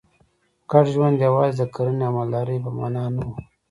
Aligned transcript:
ګډ 0.71 0.85
ژوند 0.93 1.15
یوازې 1.25 1.55
د 1.59 1.63
کرنې 1.73 2.03
او 2.07 2.13
مالدارۍ 2.17 2.57
په 2.65 2.69
معنا 2.77 3.03
نه 3.15 3.21
و. 3.27 3.29